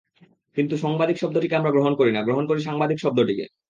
কিন্তু 0.57 0.75
সংবাদিক 0.77 1.17
শব্দটিকে 1.19 1.55
আমরা 1.55 1.71
গ্রহণ 1.71 1.93
করি 1.95 2.11
না, 2.13 2.21
গ্রহণ 2.23 2.45
করি 2.47 2.59
সাংবাদিক 2.61 2.97
শব্দটিকে। 3.01 3.45